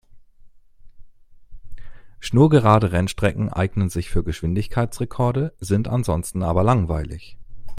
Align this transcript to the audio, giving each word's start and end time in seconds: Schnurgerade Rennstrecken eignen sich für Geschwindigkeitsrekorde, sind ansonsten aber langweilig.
Schnurgerade 2.19 2.91
Rennstrecken 2.91 3.53
eignen 3.53 3.89
sich 3.91 4.09
für 4.09 4.23
Geschwindigkeitsrekorde, 4.23 5.53
sind 5.59 5.87
ansonsten 5.87 6.41
aber 6.41 6.63
langweilig. 6.63 7.37